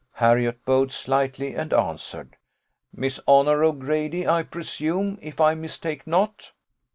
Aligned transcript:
Harriot 0.13 0.65
bowed 0.65 0.91
slightly, 0.91 1.53
and 1.53 1.71
answered, 1.73 2.35
'Miss 2.91 3.19
Honour 3.27 3.63
O'Grady, 3.63 4.27
I 4.27 4.41
presume, 4.41 5.19
if 5.21 5.39
I 5.39 5.53
mistake 5.53 6.07
not. 6.07 6.53